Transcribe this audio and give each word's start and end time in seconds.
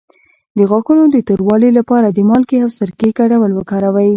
د 0.57 0.59
غاښونو 0.69 1.03
د 1.09 1.17
توروالي 1.27 1.69
لپاره 1.77 2.07
د 2.09 2.19
مالګې 2.29 2.57
او 2.63 2.69
سرکې 2.77 3.09
ګډول 3.19 3.51
وکاروئ 3.53 4.09